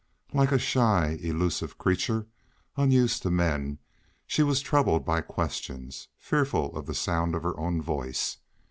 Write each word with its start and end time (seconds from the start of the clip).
Like 0.33 0.51
a 0.51 0.57
shy, 0.57 1.19
illusive 1.21 1.77
creature, 1.77 2.25
unused 2.75 3.21
to 3.21 3.29
men, 3.29 3.77
she 4.25 4.41
was 4.41 4.59
troubled 4.61 5.05
by 5.05 5.21
questions, 5.21 6.07
fearful 6.17 6.75
of 6.75 6.87
the 6.87 6.95
sound 6.95 7.35
of 7.35 7.43
her 7.43 7.55
own 7.59 7.83
voice. 7.83 8.37